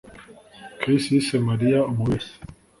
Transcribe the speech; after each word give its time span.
Chris 0.79 1.03
yise 1.13 1.35
Mariya 1.47 1.79
umubeshyi 1.91 2.35